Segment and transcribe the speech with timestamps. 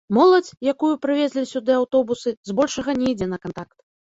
[0.17, 3.77] Моладзь, якую прывезлі сюды аўтобусы, збольшага не ідзе на кантакт.